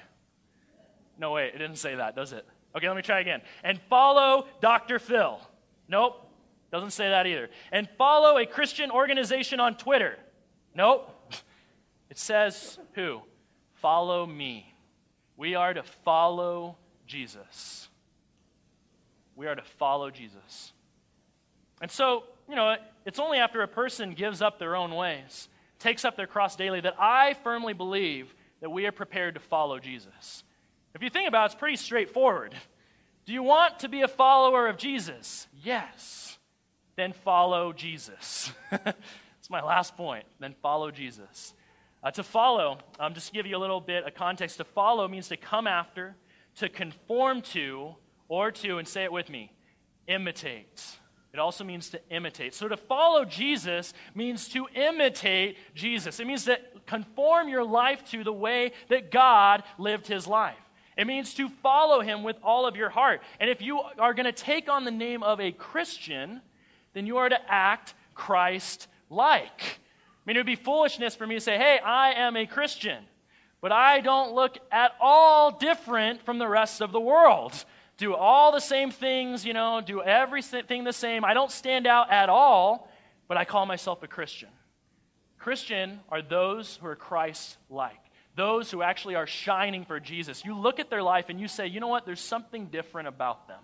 [1.19, 2.45] No, wait, it didn't say that, does it?
[2.77, 3.41] Okay, let me try again.
[3.63, 4.99] And follow Dr.
[4.99, 5.41] Phil.
[5.89, 6.31] Nope,
[6.71, 7.49] doesn't say that either.
[7.73, 10.19] And follow a Christian organization on Twitter.
[10.75, 11.11] Nope.
[12.11, 13.23] It says who?
[13.73, 14.73] Follow me.
[15.37, 16.77] We are to follow
[17.09, 17.89] Jesus.
[19.35, 20.73] We are to follow Jesus.
[21.81, 26.05] And so, you know, it's only after a person gives up their own ways, takes
[26.05, 30.45] up their cross daily, that I firmly believe that we are prepared to follow Jesus.
[30.95, 32.55] If you think about it, it's pretty straightforward.
[33.27, 35.49] Do you want to be a follower of Jesus?
[35.63, 36.35] Yes
[36.97, 38.53] then follow Jesus.
[38.71, 40.25] That's my last point.
[40.41, 41.55] Then follow Jesus.
[42.03, 45.09] Uh, to follow, um, just to give you a little bit of context, to follow
[45.09, 46.17] means to come after,
[46.57, 47.95] to conform to,
[48.29, 49.53] or to, and say it with me,
[50.07, 50.99] imitate.
[51.35, 52.55] It also means to imitate.
[52.55, 56.21] So to follow Jesus means to imitate Jesus.
[56.21, 60.55] It means to conform your life to the way that God lived his life.
[60.97, 63.21] It means to follow him with all of your heart.
[63.41, 66.41] And if you are going to take on the name of a Christian,
[66.93, 69.61] then you are to act Christ like.
[69.61, 73.03] I mean, it would be foolishness for me to say, hey, I am a Christian,
[73.61, 77.65] but I don't look at all different from the rest of the world.
[77.97, 81.25] Do all the same things, you know, do everything the same.
[81.25, 82.91] I don't stand out at all,
[83.29, 84.49] but I call myself a Christian.
[85.39, 88.01] Christian are those who are Christ like,
[88.35, 90.45] those who actually are shining for Jesus.
[90.45, 93.47] You look at their life and you say, you know what, there's something different about
[93.47, 93.61] them.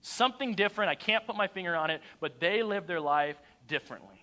[0.00, 0.90] Something different.
[0.90, 3.36] I can't put my finger on it, but they live their life
[3.68, 4.18] differently.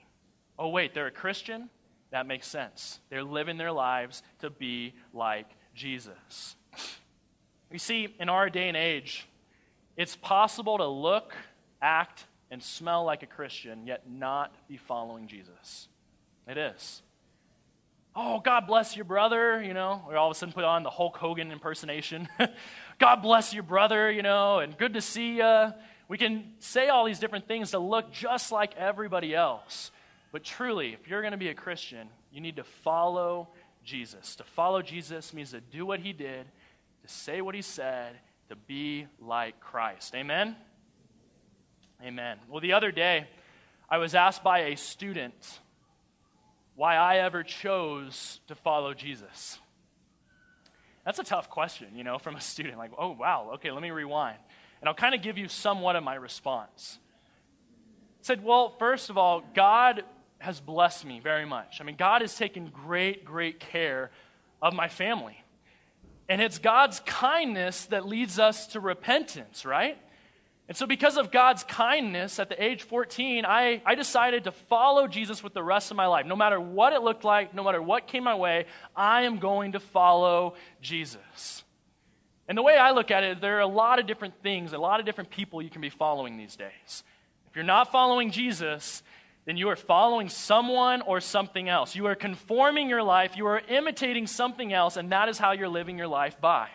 [0.58, 1.70] Oh, wait, they're a Christian?
[2.10, 3.00] That makes sense.
[3.10, 6.56] They're living their lives to be like Jesus.
[7.72, 9.28] You see, in our day and age,
[9.98, 11.34] it's possible to look,
[11.82, 15.88] act, and smell like a Christian, yet not be following Jesus.
[16.48, 17.02] It is.
[18.16, 20.04] Oh, God bless your brother, you know.
[20.08, 22.28] We all of a sudden put on the Hulk Hogan impersonation.
[23.00, 25.74] God bless your brother, you know, and good to see you.
[26.08, 29.92] We can say all these different things to look just like everybody else.
[30.32, 33.50] But truly, if you're going to be a Christian, you need to follow
[33.84, 34.36] Jesus.
[34.38, 36.46] To follow Jesus means to do what he did,
[37.04, 38.16] to say what he said,
[38.50, 40.16] to be like Christ.
[40.16, 40.56] Amen?
[42.04, 42.38] Amen.
[42.50, 43.28] Well, the other day,
[43.90, 45.60] I was asked by a student
[46.76, 49.60] why I ever chose to follow Jesus.
[51.06, 52.78] That's a tough question, you know, from a student.
[52.78, 54.38] Like, oh, wow, okay, let me rewind.
[54.82, 57.00] And I'll kind of give you somewhat of my response.
[58.20, 60.04] I said, well, first of all, God
[60.40, 61.80] has blessed me very much.
[61.80, 64.12] I mean, God has taken great, great care
[64.62, 65.42] of my family.
[66.30, 69.98] And it's God's kindness that leads us to repentance, right?
[70.68, 75.08] And so, because of God's kindness, at the age 14, I, I decided to follow
[75.08, 76.26] Jesus with the rest of my life.
[76.26, 79.72] No matter what it looked like, no matter what came my way, I am going
[79.74, 81.63] to follow Jesus.
[82.50, 84.78] And the way I look at it, there are a lot of different things, a
[84.78, 87.04] lot of different people you can be following these days.
[87.50, 89.04] If you're not following Jesus,
[89.48, 91.96] then you are following someone or something else.
[91.96, 95.70] You are conforming your life, you are imitating something else, and that is how you're
[95.70, 96.68] living your life by.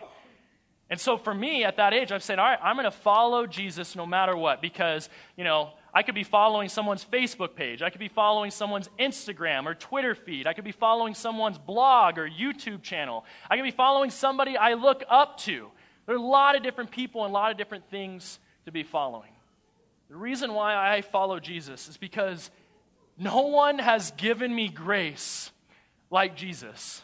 [0.89, 3.45] And so for me at that age, I've said, all right, I'm going to follow
[3.45, 5.07] Jesus no matter what because,
[5.37, 7.83] you know, I could be following someone's Facebook page.
[7.83, 10.47] I could be following someone's Instagram or Twitter feed.
[10.47, 13.23] I could be following someone's blog or YouTube channel.
[13.51, 15.69] I could be following somebody I look up to.
[16.07, 18.81] There are a lot of different people and a lot of different things to be
[18.81, 19.29] following.
[20.09, 22.51] The reason why I follow Jesus is because
[23.17, 25.51] no one has given me grace
[26.09, 27.01] like Jesus.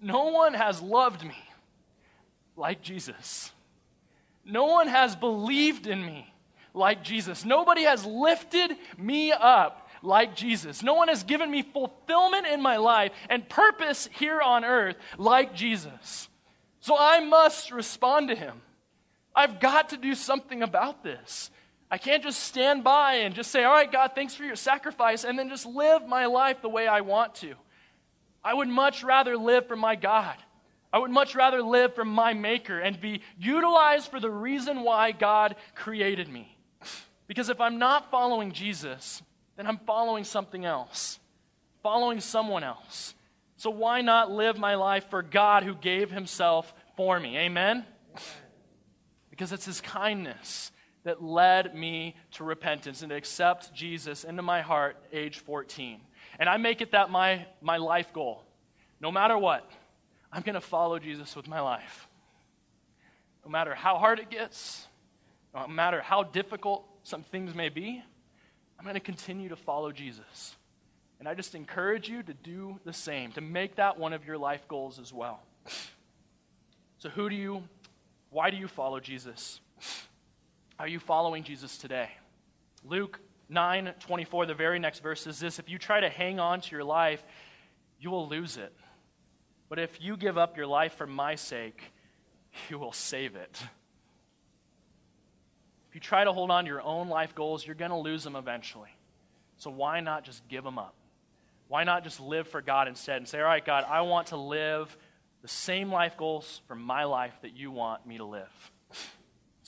[0.00, 1.36] No one has loved me
[2.56, 3.52] like Jesus.
[4.44, 6.32] No one has believed in me
[6.74, 7.44] like Jesus.
[7.44, 10.82] Nobody has lifted me up like Jesus.
[10.82, 15.54] No one has given me fulfillment in my life and purpose here on earth like
[15.54, 16.28] Jesus.
[16.80, 18.62] So I must respond to him.
[19.34, 21.50] I've got to do something about this.
[21.90, 25.24] I can't just stand by and just say, All right, God, thanks for your sacrifice,
[25.24, 27.54] and then just live my life the way I want to.
[28.44, 30.36] I would much rather live for my God.
[30.92, 35.12] I would much rather live for my Maker and be utilized for the reason why
[35.12, 36.56] God created me.
[37.26, 39.22] Because if I'm not following Jesus,
[39.56, 41.20] then I'm following something else,
[41.82, 43.14] following someone else.
[43.56, 47.36] So why not live my life for God who gave himself for me?
[47.36, 47.84] Amen?
[49.28, 50.72] Because it's his kindness
[51.04, 56.00] that led me to repentance and to accept Jesus into my heart age 14.
[56.38, 58.44] And I make it that my, my life goal.
[59.00, 59.70] No matter what,
[60.32, 62.06] I'm going to follow Jesus with my life.
[63.44, 64.86] No matter how hard it gets,
[65.54, 68.02] no matter how difficult some things may be,
[68.78, 70.56] I'm going to continue to follow Jesus.
[71.18, 74.38] And I just encourage you to do the same, to make that one of your
[74.38, 75.40] life goals as well.
[76.98, 77.62] So, who do you,
[78.30, 79.60] why do you follow Jesus?
[80.80, 82.08] Are you following Jesus today?
[82.84, 86.62] Luke 9 24, the very next verse is this If you try to hang on
[86.62, 87.22] to your life,
[87.98, 88.72] you will lose it.
[89.68, 91.82] But if you give up your life for my sake,
[92.70, 93.62] you will save it.
[95.90, 98.24] If you try to hold on to your own life goals, you're going to lose
[98.24, 98.96] them eventually.
[99.58, 100.94] So why not just give them up?
[101.68, 104.38] Why not just live for God instead and say, all right, God, I want to
[104.38, 104.96] live
[105.42, 108.72] the same life goals for my life that you want me to live?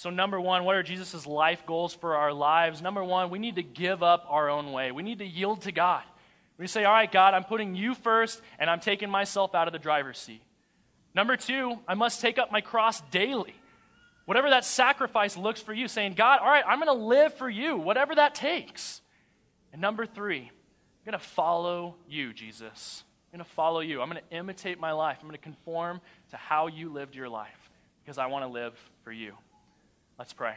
[0.02, 2.82] So, number one, what are Jesus' life goals for our lives?
[2.82, 4.90] Number one, we need to give up our own way.
[4.90, 6.02] We need to yield to God.
[6.58, 9.72] We say, All right, God, I'm putting you first, and I'm taking myself out of
[9.72, 10.42] the driver's seat.
[11.14, 13.54] Number two, I must take up my cross daily.
[14.24, 17.48] Whatever that sacrifice looks for you, saying, God, all right, I'm going to live for
[17.48, 19.02] you, whatever that takes.
[19.72, 23.04] And number three, I'm going to follow you, Jesus.
[23.32, 24.02] I'm going to follow you.
[24.02, 25.18] I'm going to imitate my life.
[25.20, 26.00] I'm going to conform
[26.32, 27.70] to how you lived your life
[28.02, 28.74] because I want to live
[29.04, 29.34] for you.
[30.18, 30.56] Let's pray.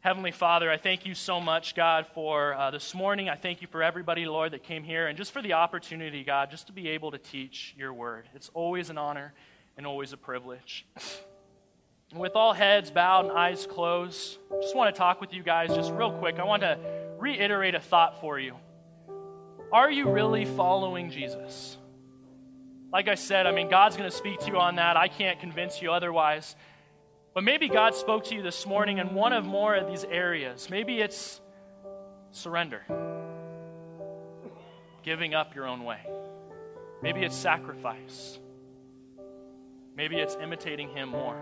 [0.00, 3.28] Heavenly Father, I thank you so much, God, for uh, this morning.
[3.28, 6.50] I thank you for everybody, Lord, that came here and just for the opportunity, God,
[6.50, 8.28] just to be able to teach your word.
[8.34, 9.32] It's always an honor
[9.76, 10.86] and always a privilege.
[12.14, 15.92] With all heads bowed and eyes closed, just want to talk with you guys just
[15.92, 16.38] real quick.
[16.38, 16.78] I want to
[17.18, 18.56] reiterate a thought for you.
[19.72, 21.78] Are you really following Jesus?
[22.92, 24.96] Like I said, I mean, God's going to speak to you on that.
[24.96, 26.56] I can't convince you otherwise.
[27.32, 30.68] But maybe God spoke to you this morning in one of more of these areas.
[30.68, 31.40] Maybe it's
[32.32, 32.82] surrender,
[35.04, 36.00] giving up your own way.
[37.02, 38.38] Maybe it's sacrifice.
[39.96, 41.40] Maybe it's imitating Him more.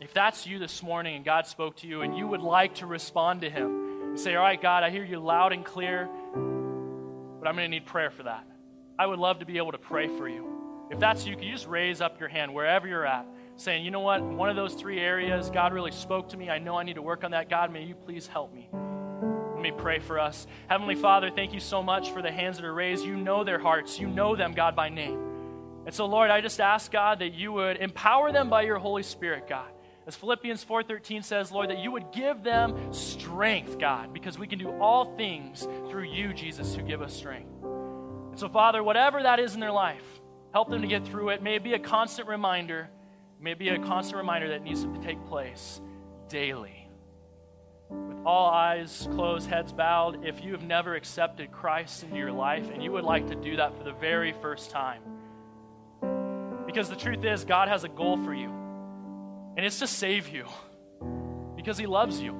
[0.00, 2.86] If that's you this morning and God spoke to you and you would like to
[2.86, 6.08] respond to Him and say, All right, God, I hear you loud and clear,
[7.38, 8.44] but I'm going to need prayer for that.
[8.98, 10.88] I would love to be able to pray for you.
[10.90, 13.26] If that's you, can you just raise up your hand wherever you're at,
[13.62, 14.22] saying, You know what?
[14.22, 16.50] One of those three areas, God really spoke to me.
[16.50, 17.48] I know I need to work on that.
[17.48, 18.68] God, may you please help me.
[18.72, 20.46] Let me pray for us.
[20.68, 23.04] Heavenly Father, thank you so much for the hands that are raised.
[23.04, 25.32] You know their hearts, you know them, God, by name.
[25.86, 29.02] And so, Lord, I just ask, God, that you would empower them by your Holy
[29.02, 29.68] Spirit, God.
[30.06, 34.58] As Philippians 4:13 says, Lord, that you would give them strength, God, because we can
[34.58, 37.50] do all things through you, Jesus, who give us strength.
[37.62, 40.04] And so, Father, whatever that is in their life,
[40.52, 41.42] help them to get through it.
[41.42, 42.90] May it be a constant reminder,
[43.42, 45.80] may be a constant reminder that needs to take place
[46.28, 46.88] daily.
[47.90, 52.70] With all eyes closed, heads bowed, if you have never accepted Christ into your life
[52.70, 55.02] and you would like to do that for the very first time,
[56.66, 58.48] because the truth is, God has a goal for you,
[59.56, 60.46] and it's to save you
[61.56, 62.38] because He loves you.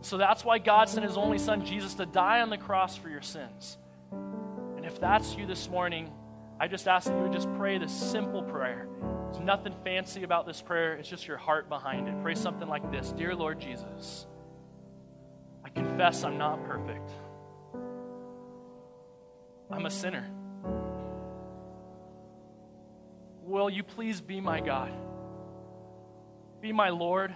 [0.00, 3.08] So that's why God sent His only Son, Jesus, to die on the cross for
[3.08, 3.78] your sins.
[4.10, 6.10] And if that's you this morning,
[6.58, 8.88] I just ask that you would just pray this simple prayer.
[9.32, 12.14] There's nothing fancy about this prayer, it's just your heart behind it.
[12.22, 14.26] Pray something like this Dear Lord Jesus,
[15.64, 17.10] I confess I'm not perfect,
[19.70, 20.30] I'm a sinner.
[23.42, 24.92] Will you please be my God?
[26.60, 27.34] Be my Lord.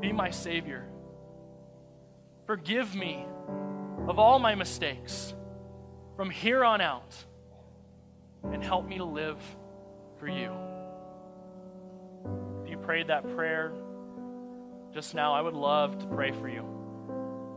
[0.00, 0.86] Be my Savior.
[2.46, 3.26] Forgive me
[4.08, 5.34] of all my mistakes
[6.16, 7.14] from here on out
[8.52, 9.38] and help me to live
[10.18, 10.52] for you.
[12.62, 13.72] If you prayed that prayer
[14.92, 16.64] just now, I would love to pray for you.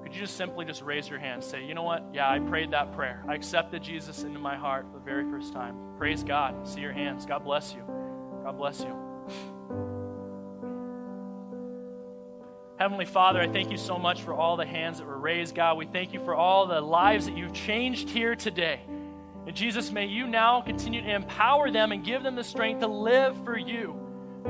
[0.04, 2.04] Could you just simply just raise your hand say, you know what?
[2.14, 3.24] Yeah, I prayed that prayer.
[3.28, 5.76] I accepted Jesus into my heart for the very first time.
[5.98, 6.68] Praise God.
[6.68, 7.26] See your hands.
[7.26, 7.84] God bless you.
[8.44, 8.96] God bless you.
[12.80, 15.78] Heavenly Father, I thank you so much for all the hands that were raised, God.
[15.78, 18.82] We thank you for all the lives that you've changed here today.
[19.48, 22.88] And Jesus, may you now continue to empower them and give them the strength to
[22.88, 23.96] live for you,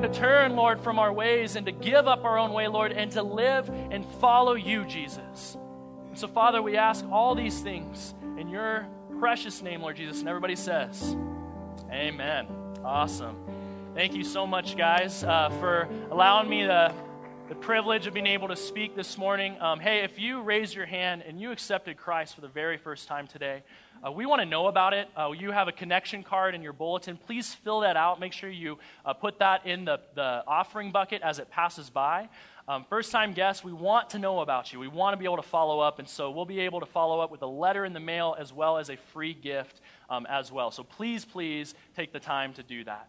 [0.01, 3.11] to turn, Lord, from our ways and to give up our own way, Lord, and
[3.11, 5.55] to live and follow you, Jesus.
[6.09, 8.87] And so, Father, we ask all these things in your
[9.19, 10.19] precious name, Lord Jesus.
[10.19, 11.15] And everybody says,
[11.91, 12.47] Amen.
[12.83, 13.37] Awesome.
[13.93, 16.91] Thank you so much, guys, uh, for allowing me to
[17.47, 19.55] the privilege of being able to speak this morning.
[19.61, 23.07] Um, hey, if you raised your hand and you accepted Christ for the very first
[23.07, 23.63] time today,
[24.05, 25.07] uh, we want to know about it.
[25.15, 27.15] Uh, you have a connection card in your bulletin.
[27.15, 28.19] Please fill that out.
[28.19, 32.27] Make sure you uh, put that in the, the offering bucket as it passes by.
[32.67, 34.79] Um, first time guests, we want to know about you.
[34.79, 37.21] We want to be able to follow up, and so we'll be able to follow
[37.21, 39.79] up with a letter in the mail as well as a free gift
[40.09, 40.69] um, as well.
[40.69, 43.07] So please, please take the time to do that.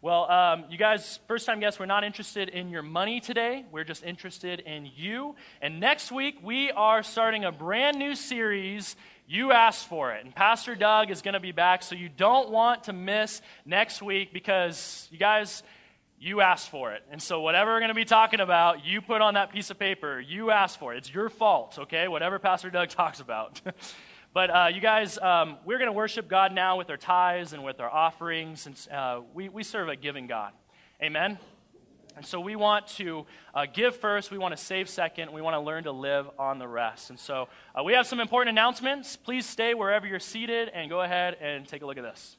[0.00, 3.64] Well, um, you guys, first time guests, we're not interested in your money today.
[3.72, 5.34] We're just interested in you.
[5.60, 8.94] And next week, we are starting a brand new series.
[9.26, 10.24] You asked for it.
[10.24, 14.00] And Pastor Doug is going to be back, so you don't want to miss next
[14.00, 15.64] week because you guys,
[16.20, 17.02] you asked for it.
[17.10, 19.80] And so, whatever we're going to be talking about, you put on that piece of
[19.80, 20.20] paper.
[20.20, 20.98] You asked for it.
[20.98, 22.06] It's your fault, okay?
[22.06, 23.60] Whatever Pastor Doug talks about.
[24.38, 27.64] But uh, you guys, um, we're going to worship God now with our tithes and
[27.64, 28.66] with our offerings.
[28.66, 30.52] And uh, we, we serve a giving God.
[31.02, 31.40] Amen?
[32.14, 35.54] And so we want to uh, give first, we want to save second, we want
[35.54, 37.10] to learn to live on the rest.
[37.10, 39.16] And so uh, we have some important announcements.
[39.16, 42.37] Please stay wherever you're seated and go ahead and take a look at this.